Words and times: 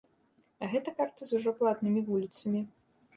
А 0.63 0.69
гэта 0.71 0.93
карта 1.01 1.27
з 1.31 1.37
ужо 1.39 1.53
платнымі 1.59 2.01
вуліцамі. 2.09 2.63